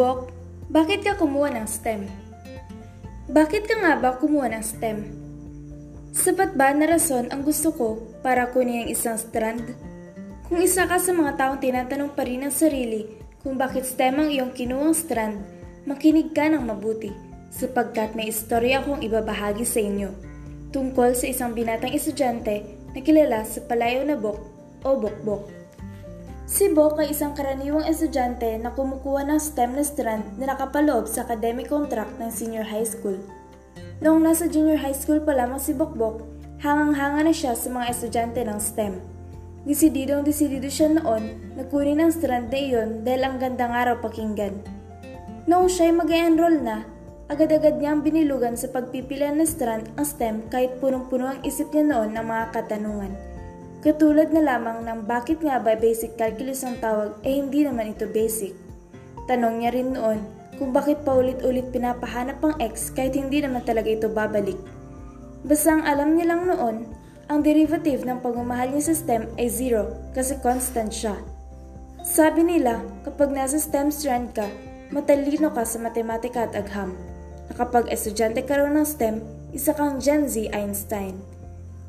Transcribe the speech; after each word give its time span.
Bok, 0.00 0.32
bakit 0.72 1.04
ka 1.04 1.12
kumuha 1.12 1.52
ng 1.52 1.68
STEM? 1.68 2.08
Bakit 3.28 3.68
ka 3.68 3.84
nga 3.84 4.00
ba 4.00 4.16
kumuha 4.16 4.48
ng 4.48 4.64
STEM? 4.64 5.04
Sapat 6.16 6.56
ba 6.56 6.72
na 6.72 6.88
rason 6.88 7.28
ang 7.28 7.44
gusto 7.44 7.68
ko 7.68 8.00
para 8.24 8.48
kunin 8.48 8.88
ang 8.88 8.88
isang 8.88 9.20
strand? 9.20 9.60
Kung 10.48 10.56
isa 10.64 10.88
ka 10.88 10.96
sa 10.96 11.12
mga 11.12 11.36
taong 11.36 11.60
tinatanong 11.60 12.16
pa 12.16 12.24
rin 12.24 12.40
ang 12.40 12.48
sarili 12.48 13.12
kung 13.44 13.60
bakit 13.60 13.84
STEM 13.84 14.24
ang 14.24 14.28
iyong 14.32 14.56
kinuhang 14.56 14.96
strand, 14.96 15.36
makinig 15.84 16.32
ka 16.32 16.48
ng 16.48 16.64
mabuti 16.64 17.12
sapagkat 17.52 18.16
may 18.16 18.32
istorya 18.32 18.80
akong 18.80 19.04
ibabahagi 19.04 19.68
sa 19.68 19.84
inyo 19.84 20.16
tungkol 20.72 21.12
sa 21.12 21.28
isang 21.28 21.52
binatang 21.52 21.92
estudyante 21.92 22.64
na 22.96 23.04
kilala 23.04 23.44
sa 23.44 23.60
palayo 23.68 24.00
na 24.08 24.16
Bok 24.16 24.40
o 24.80 24.96
Bokbok. 24.96 25.59
Si 26.50 26.66
Bok 26.66 26.98
ay 26.98 27.14
isang 27.14 27.30
karaniwang 27.30 27.86
estudyante 27.86 28.58
na 28.58 28.74
kumukuha 28.74 29.22
ng 29.22 29.38
STEM 29.38 29.78
na 29.78 29.86
strand 29.86 30.26
na 30.34 30.50
nakapaloob 30.50 31.06
sa 31.06 31.22
academic 31.22 31.70
contract 31.70 32.18
ng 32.18 32.26
senior 32.26 32.66
high 32.66 32.82
school. 32.82 33.14
Noong 34.02 34.26
nasa 34.26 34.50
junior 34.50 34.74
high 34.74 34.98
school 34.98 35.22
pa 35.22 35.30
lamang 35.30 35.62
si 35.62 35.70
Bokbok, 35.70 36.26
hangang-hanga 36.58 37.22
na 37.22 37.30
siya 37.30 37.54
sa 37.54 37.70
mga 37.70 37.94
estudyante 37.94 38.42
ng 38.42 38.58
STEM. 38.58 38.98
Desididong 39.62 40.26
desidido 40.26 40.66
siya 40.66 40.90
noon 40.90 41.54
na 41.54 41.62
kunin 41.70 42.02
ang 42.02 42.10
strand 42.10 42.50
na 42.50 42.58
iyon 42.58 43.06
dahil 43.06 43.30
ang 43.30 43.38
gandang 43.38 43.70
araw 43.70 44.02
pakinggan. 44.02 44.58
Noong 45.46 45.70
siya 45.70 45.86
ay 45.86 46.02
mag-enroll 46.02 46.58
na, 46.66 46.82
agad-agad 47.30 47.78
niyang 47.78 48.02
binilugan 48.02 48.58
sa 48.58 48.66
pagpipilian 48.74 49.38
ng 49.38 49.46
strand 49.46 49.86
ang 49.94 50.02
STEM 50.02 50.50
kahit 50.50 50.82
punong-puno 50.82 51.30
ang 51.30 51.38
isip 51.46 51.70
niya 51.70 51.94
noon 51.94 52.10
ng 52.10 52.26
mga 52.26 52.44
katanungan. 52.58 53.29
Katulad 53.80 54.28
na 54.28 54.44
lamang 54.44 54.84
ng 54.84 55.08
bakit 55.08 55.40
nga 55.40 55.56
ba 55.56 55.72
basic 55.72 56.20
calculus 56.20 56.60
ang 56.68 56.76
tawag 56.84 57.16
eh 57.24 57.40
hindi 57.40 57.64
naman 57.64 57.96
ito 57.96 58.04
basic. 58.04 58.52
Tanong 59.24 59.64
niya 59.64 59.72
rin 59.72 59.96
noon 59.96 60.20
kung 60.60 60.76
bakit 60.76 61.00
paulit-ulit 61.00 61.72
pinapahanap 61.72 62.36
ang 62.44 62.60
x 62.60 62.92
kahit 62.92 63.16
hindi 63.16 63.40
naman 63.40 63.64
talaga 63.64 63.88
ito 63.88 64.12
babalik. 64.12 64.60
Basta 65.48 65.72
ang 65.72 65.88
alam 65.88 66.12
niya 66.12 66.36
lang 66.36 66.44
noon, 66.44 66.84
ang 67.32 67.40
derivative 67.40 68.04
ng 68.04 68.20
pagmamahal 68.20 68.68
niya 68.68 68.92
sa 68.92 68.94
stem 69.00 69.24
ay 69.40 69.48
zero 69.48 69.96
kasi 70.12 70.36
constant 70.44 70.92
siya. 70.92 71.16
Sabi 72.04 72.44
nila, 72.44 72.84
kapag 73.08 73.32
nasa 73.32 73.56
stem 73.56 73.88
strand 73.88 74.36
ka, 74.36 74.44
matalino 74.92 75.48
ka 75.56 75.64
sa 75.64 75.80
matematika 75.80 76.44
at 76.44 76.52
agham. 76.52 76.92
Na 77.48 77.56
kapag 77.56 77.88
estudyante 77.88 78.44
ka 78.44 78.60
raw 78.60 78.68
ng 78.68 78.84
STEM, 78.84 79.24
isa 79.56 79.72
kang 79.72 79.96
Gen 79.96 80.28
Z 80.28 80.52
Einstein. 80.52 81.39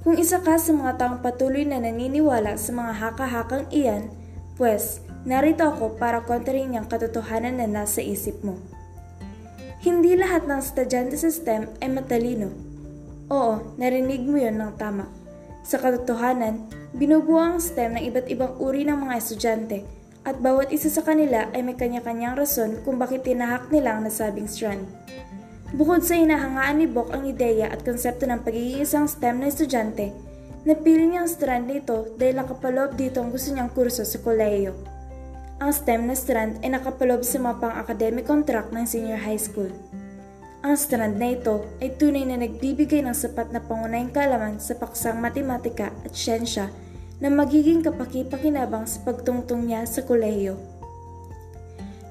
Kung 0.00 0.16
isa 0.16 0.40
ka 0.40 0.56
sa 0.56 0.72
mga 0.72 0.96
taong 0.96 1.20
patuloy 1.20 1.68
na 1.68 1.76
naniniwala 1.76 2.56
sa 2.56 2.72
mga 2.72 2.92
haka-hakang 2.96 3.68
iyan, 3.68 4.08
pues 4.56 5.04
narito 5.28 5.68
ako 5.68 6.00
para 6.00 6.24
kontrahin 6.24 6.72
niyang 6.72 6.88
katotohanan 6.88 7.60
na 7.60 7.68
nasa 7.68 8.00
isip 8.00 8.40
mo. 8.40 8.56
Hindi 9.84 10.16
lahat 10.16 10.48
ng 10.48 10.60
estudyante 10.60 11.20
sa 11.20 11.28
STEM 11.28 11.68
ay 11.84 11.88
matalino. 11.92 12.48
Oo, 13.28 13.76
narinig 13.76 14.24
mo 14.24 14.40
yon 14.40 14.56
ng 14.56 14.72
tama. 14.80 15.04
Sa 15.68 15.76
katotohanan, 15.76 16.64
binubuo 16.96 17.36
ang 17.36 17.60
STEM 17.60 18.00
ng 18.00 18.04
iba't 18.08 18.26
ibang 18.32 18.56
uri 18.56 18.88
ng 18.88 18.96
mga 18.96 19.14
estudyante 19.20 19.84
at 20.24 20.40
bawat 20.40 20.72
isa 20.72 20.88
sa 20.88 21.04
kanila 21.04 21.48
ay 21.52 21.60
may 21.60 21.76
kanya-kanyang 21.76 22.36
rason 22.36 22.80
kung 22.84 22.96
bakit 22.96 23.24
tinahak 23.24 23.68
nila 23.68 23.96
ang 23.96 24.08
nasabing 24.08 24.48
strand. 24.48 24.84
Bukod 25.70 26.02
sa 26.02 26.18
hinahangaan 26.18 26.82
ni 26.82 26.90
Bok 26.90 27.14
ang 27.14 27.22
ideya 27.22 27.70
at 27.70 27.86
konsepto 27.86 28.26
ng 28.26 28.42
pagiging 28.42 28.82
isang 28.82 29.06
STEM 29.06 29.38
na 29.38 29.46
estudyante, 29.46 30.10
napili 30.66 31.06
niya 31.06 31.22
ang 31.22 31.30
strand 31.30 31.70
nito 31.70 32.10
dahil 32.18 32.42
nakapaloob 32.42 32.98
dito 32.98 33.22
ang 33.22 33.30
gusto 33.30 33.54
niyang 33.54 33.70
kurso 33.70 34.02
sa 34.02 34.18
kolehiyo. 34.18 34.74
Ang 35.62 35.70
STEM 35.70 36.10
na 36.10 36.18
strand 36.18 36.58
ay 36.66 36.74
nakapaloob 36.74 37.22
sa 37.22 37.38
mga 37.38 37.62
pang-academic 37.62 38.26
contract 38.26 38.74
ng 38.74 38.82
senior 38.82 39.22
high 39.22 39.38
school. 39.38 39.70
Ang 40.66 40.74
strand 40.74 41.22
na 41.22 41.38
ito 41.38 41.62
ay 41.78 41.94
tunay 41.94 42.26
na 42.26 42.42
nagbibigay 42.42 43.06
ng 43.06 43.14
sapat 43.14 43.54
na 43.54 43.62
pangunahing 43.62 44.10
kaalaman 44.10 44.58
sa 44.58 44.74
paksang 44.74 45.22
matematika 45.22 45.94
at 46.02 46.10
siyensya 46.10 46.66
na 47.22 47.30
magiging 47.30 47.78
kapaki-pakinabang 47.86 48.90
sa 48.90 49.06
pagtungtong 49.06 49.70
niya 49.70 49.86
sa 49.86 50.02
kolehiyo. 50.02 50.79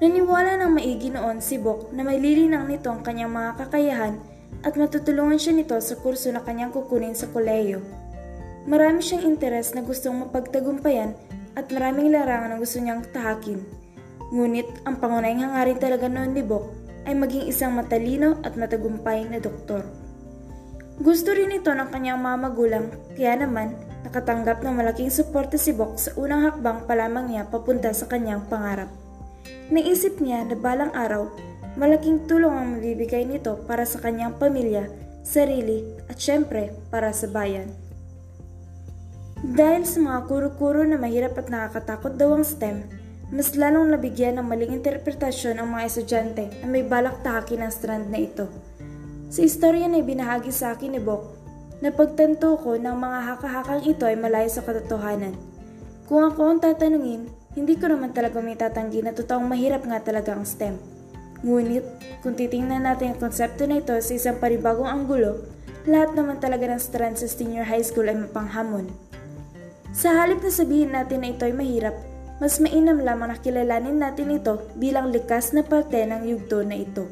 Naniwala 0.00 0.56
ng 0.56 0.72
maigi 0.80 1.12
noon 1.12 1.44
si 1.44 1.60
Bok 1.60 1.92
na 1.92 2.00
may 2.00 2.16
lilinang 2.16 2.64
nito 2.64 2.88
ang 2.88 3.04
kanyang 3.04 3.36
mga 3.36 3.60
kakayahan 3.60 4.16
at 4.64 4.72
matutulungan 4.72 5.36
siya 5.36 5.52
nito 5.52 5.76
sa 5.76 5.92
kurso 6.00 6.32
na 6.32 6.40
kanyang 6.40 6.72
kukunin 6.72 7.12
sa 7.12 7.28
kolehiyo. 7.28 7.84
Marami 8.64 9.04
siyang 9.04 9.28
interes 9.28 9.76
na 9.76 9.84
gustong 9.84 10.24
mapagtagumpayan 10.24 11.12
at 11.52 11.68
maraming 11.68 12.16
larangan 12.16 12.48
na 12.48 12.56
gusto 12.56 12.80
niyang 12.80 13.04
tahakin. 13.12 13.60
Ngunit 14.32 14.88
ang 14.88 14.96
pangunahing 15.04 15.44
hangarin 15.44 15.76
talaga 15.76 16.08
noon 16.08 16.32
ni 16.32 16.48
Bok 16.48 16.64
ay 17.04 17.12
maging 17.12 17.44
isang 17.52 17.76
matalino 17.76 18.40
at 18.40 18.56
matagumpay 18.56 19.28
na 19.28 19.36
doktor. 19.36 19.84
Gusto 20.96 21.36
rin 21.36 21.52
ito 21.52 21.76
ng 21.76 21.92
kanyang 21.92 22.24
mga 22.24 22.36
magulang 22.48 22.88
kaya 23.20 23.36
naman 23.36 23.76
nakatanggap 24.08 24.64
ng 24.64 24.80
malaking 24.80 25.12
suporta 25.12 25.60
si 25.60 25.76
Bok 25.76 26.00
sa 26.00 26.16
unang 26.16 26.48
hakbang 26.48 26.88
pa 26.88 26.96
lamang 26.96 27.36
niya 27.36 27.44
papunta 27.52 27.92
sa 27.92 28.08
kanyang 28.08 28.48
pangarap. 28.48 28.88
Naisip 29.70 30.18
niya 30.18 30.42
na 30.46 30.58
balang 30.58 30.90
araw, 30.90 31.30
malaking 31.78 32.26
tulong 32.26 32.50
ang 32.50 32.68
mabibigay 32.78 33.22
nito 33.22 33.60
para 33.64 33.86
sa 33.86 34.02
kanyang 34.02 34.34
pamilya, 34.34 34.90
sarili 35.22 35.86
at 36.10 36.18
syempre 36.18 36.74
para 36.90 37.14
sa 37.14 37.30
bayan. 37.30 37.70
Dahil 39.40 39.88
sa 39.88 40.04
mga 40.04 40.28
kuro-kuro 40.28 40.84
na 40.84 41.00
mahirap 41.00 41.38
at 41.40 41.48
nakakatakot 41.48 42.20
daw 42.20 42.36
ang 42.36 42.44
STEM, 42.44 42.84
mas 43.30 43.54
lalong 43.54 43.94
nabigyan 43.94 44.36
ng 44.36 44.46
maling 44.46 44.74
interpretasyon 44.74 45.62
ang 45.62 45.70
mga 45.70 45.86
estudyante 45.86 46.44
na 46.60 46.66
may 46.66 46.82
balak 46.82 47.22
tahakin 47.22 47.64
ang 47.64 47.72
strand 47.72 48.10
na 48.10 48.20
ito. 48.20 48.50
Sa 49.30 49.46
istorya 49.46 49.86
na 49.86 50.02
ibinahagi 50.02 50.50
sa 50.50 50.74
akin 50.74 50.98
ni 50.98 51.00
Bok, 51.00 51.38
napagtanto 51.78 52.58
ko 52.58 52.74
ng 52.74 52.96
mga 52.98 53.18
haka-hakang 53.32 53.82
ito 53.86 54.04
ay 54.04 54.18
malayo 54.18 54.50
sa 54.50 54.66
katotohanan. 54.66 55.38
Kung 56.10 56.26
ako 56.26 56.40
ang 56.50 56.58
tatanungin, 56.58 57.30
hindi 57.50 57.74
ko 57.74 57.90
naman 57.90 58.14
talaga 58.14 58.38
may 58.38 58.54
tatanggi 58.54 59.02
na 59.02 59.10
totoong 59.10 59.42
mahirap 59.42 59.82
nga 59.82 59.98
talaga 59.98 60.38
ang 60.38 60.46
STEM. 60.46 60.78
Ngunit, 61.42 61.82
kung 62.22 62.38
titingnan 62.38 62.86
natin 62.86 63.16
ang 63.16 63.18
konsepto 63.18 63.66
na 63.66 63.82
ito 63.82 63.96
sa 63.98 64.12
isang 64.14 64.38
paribagong 64.38 64.86
anggulo, 64.86 65.40
lahat 65.88 66.14
naman 66.14 66.38
talaga 66.38 66.68
ng 66.70 66.78
strand 66.78 67.16
sa 67.18 67.26
senior 67.26 67.66
high 67.66 67.82
school 67.82 68.06
ay 68.06 68.14
mapanghamon. 68.14 68.92
Sa 69.90 70.14
halip 70.14 70.44
na 70.44 70.52
sabihin 70.52 70.94
natin 70.94 71.26
na 71.26 71.34
ito 71.34 71.42
ay 71.42 71.56
mahirap, 71.56 71.96
mas 72.38 72.62
mainam 72.62 73.02
lamang 73.02 73.34
na 73.34 73.38
kilalanin 73.40 73.98
natin 73.98 74.30
ito 74.30 74.62
bilang 74.78 75.10
likas 75.10 75.50
na 75.50 75.66
parte 75.66 75.98
ng 76.06 76.22
yugto 76.30 76.62
na 76.62 76.78
ito. 76.78 77.10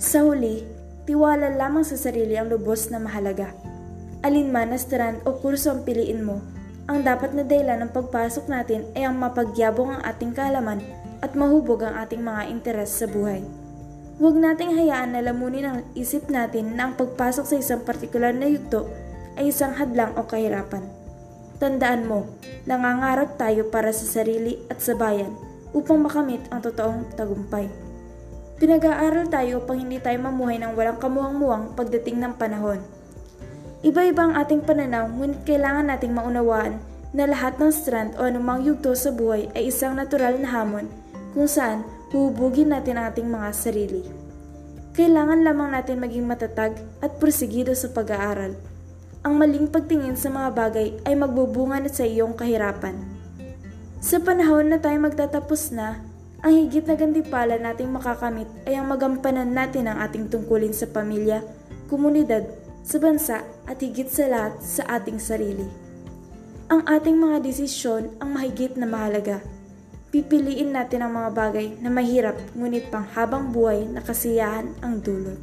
Sa 0.00 0.24
huli, 0.24 0.64
tiwala 1.04 1.52
lamang 1.52 1.84
sa 1.84 2.00
sarili 2.00 2.40
ang 2.40 2.48
lubos 2.48 2.88
na 2.88 2.96
mahalaga. 2.96 3.52
Alinman 4.24 4.72
na 4.72 4.78
strand 4.80 5.20
o 5.28 5.36
kurso 5.36 5.74
ang 5.74 5.84
piliin 5.84 6.24
mo, 6.24 6.40
ang 6.90 7.06
dapat 7.06 7.38
na 7.38 7.46
dahilan 7.46 7.86
ng 7.86 7.94
pagpasok 7.94 8.50
natin 8.50 8.82
ay 8.98 9.06
ang 9.06 9.14
mapagyabong 9.14 9.94
ang 9.94 10.02
ating 10.02 10.34
kaalaman 10.34 10.82
at 11.22 11.38
mahubog 11.38 11.86
ang 11.86 11.94
ating 12.02 12.18
mga 12.18 12.50
interes 12.50 12.90
sa 12.90 13.06
buhay. 13.06 13.46
Huwag 14.18 14.34
nating 14.34 14.74
hayaan 14.74 15.14
na 15.14 15.22
lamunin 15.22 15.70
ang 15.70 15.78
isip 15.94 16.26
natin 16.26 16.74
na 16.74 16.90
ang 16.90 16.98
pagpasok 16.98 17.46
sa 17.46 17.56
isang 17.62 17.86
partikular 17.86 18.34
na 18.34 18.50
yugto 18.50 18.90
ay 19.38 19.54
isang 19.54 19.70
hadlang 19.78 20.18
o 20.18 20.26
kahirapan. 20.26 20.82
Tandaan 21.62 22.10
mo, 22.10 22.26
nangangarap 22.66 23.38
tayo 23.38 23.70
para 23.70 23.94
sa 23.94 24.10
sarili 24.20 24.58
at 24.66 24.82
sa 24.82 24.98
bayan 24.98 25.30
upang 25.70 26.02
makamit 26.02 26.42
ang 26.50 26.58
totoong 26.58 27.14
tagumpay. 27.14 27.70
Pinag-aaral 28.58 29.30
tayo 29.30 29.62
upang 29.62 29.78
hindi 29.78 30.02
tayo 30.02 30.18
mamuhay 30.26 30.58
ng 30.58 30.74
walang 30.74 30.98
kamuhang-muwang 30.98 31.78
pagdating 31.78 32.18
ng 32.18 32.34
panahon. 32.34 32.82
Iba-iba 33.80 34.28
ang 34.28 34.34
ating 34.36 34.60
pananaw 34.68 35.08
ngunit 35.08 35.48
kailangan 35.48 35.88
nating 35.88 36.12
maunawaan 36.12 36.76
na 37.16 37.24
lahat 37.24 37.56
ng 37.56 37.72
strand 37.72 38.12
o 38.20 38.28
anumang 38.28 38.60
yugto 38.60 38.92
sa 38.92 39.08
buhay 39.08 39.48
ay 39.56 39.72
isang 39.72 39.96
natural 39.96 40.36
na 40.36 40.52
hamon 40.52 40.84
kung 41.32 41.48
saan 41.48 41.80
huhubugin 42.12 42.76
natin 42.76 43.00
ang 43.00 43.08
ating 43.08 43.24
mga 43.24 43.48
sarili. 43.56 44.04
Kailangan 44.92 45.40
lamang 45.40 45.72
natin 45.72 45.96
maging 45.96 46.28
matatag 46.28 46.76
at 47.00 47.16
prosigido 47.16 47.72
sa 47.72 47.88
pag-aaral. 47.88 48.52
Ang 49.24 49.40
maling 49.40 49.72
pagtingin 49.72 50.18
sa 50.18 50.28
mga 50.28 50.52
bagay 50.52 50.88
ay 51.08 51.16
magbubunga 51.16 51.80
na 51.80 51.88
sa 51.88 52.04
iyong 52.04 52.36
kahirapan. 52.36 53.00
Sa 54.04 54.20
panahon 54.20 54.68
na 54.68 54.76
tayo 54.76 55.00
magtatapos 55.00 55.72
na, 55.72 56.04
ang 56.44 56.52
higit 56.52 56.84
na 56.84 57.00
gandipala 57.00 57.56
nating 57.56 57.88
makakamit 57.88 58.48
ay 58.68 58.76
ang 58.76 58.92
magampanan 58.92 59.52
natin 59.56 59.88
ang 59.88 60.04
ating 60.04 60.28
tungkulin 60.28 60.72
sa 60.76 60.84
pamilya, 60.88 61.40
komunidad 61.88 62.44
sa 62.80 62.96
bansa 62.98 63.44
at 63.68 63.78
higit 63.80 64.08
sa 64.08 64.26
lahat 64.26 64.54
sa 64.60 64.82
ating 64.98 65.20
sarili. 65.20 65.66
Ang 66.70 66.86
ating 66.86 67.18
mga 67.18 67.42
desisyon 67.42 68.14
ang 68.22 68.30
mahigit 68.34 68.78
na 68.78 68.86
mahalaga. 68.86 69.42
Pipiliin 70.10 70.74
natin 70.74 71.06
ang 71.06 71.14
mga 71.14 71.30
bagay 71.34 71.66
na 71.78 71.90
mahirap 71.90 72.38
ngunit 72.54 72.90
panghabang 72.90 73.50
buhay 73.50 73.86
na 73.86 74.02
kasiyahan 74.02 74.74
ang 74.82 75.02
dulot. 75.02 75.38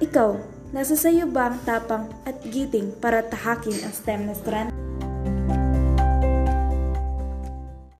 Ikaw, 0.00 0.36
nasa 0.76 0.92
sayo 0.92 1.24
ba 1.28 1.52
ang 1.52 1.60
tapang 1.64 2.12
at 2.28 2.36
giting 2.44 2.92
para 3.00 3.24
tahakin 3.24 3.80
ang 3.80 3.92
STEM 3.92 4.28
na 4.28 4.34
strand? 4.36 4.68